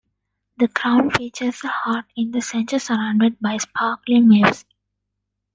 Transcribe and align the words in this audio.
The 0.57 0.67
crown 0.67 1.11
features 1.11 1.63
a 1.63 1.67
heart 1.67 2.05
in 2.17 2.31
the 2.31 2.41
center 2.41 2.79
surrounded 2.79 3.39
by 3.39 3.57
sparkling 3.57 4.29
waves. 4.29 4.65